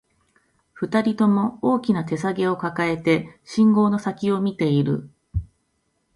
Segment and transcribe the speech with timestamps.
[0.73, 5.11] 二人とも、大きな手提げを抱えて、信号の先を見ている